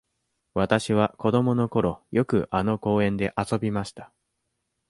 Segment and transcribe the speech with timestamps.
[0.55, 4.11] わたしは子どものころ、よくあの公園で遊びました。